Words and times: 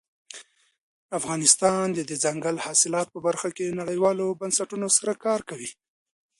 افغانستان 1.19 1.85
د 1.93 1.99
دځنګل 2.09 2.55
حاصلات 2.65 3.07
په 3.11 3.19
برخه 3.27 3.49
کې 3.57 3.77
نړیوالو 3.81 4.25
بنسټونو 4.39 4.87
سره 4.97 5.13
کار 5.25 5.39
کوي. 5.49 5.69